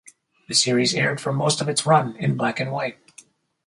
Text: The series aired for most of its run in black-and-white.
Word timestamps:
The 0.47 0.55
series 0.55 0.95
aired 0.95 1.21
for 1.21 1.31
most 1.31 1.61
of 1.61 1.69
its 1.69 1.85
run 1.85 2.15
in 2.15 2.35
black-and-white. 2.35 2.97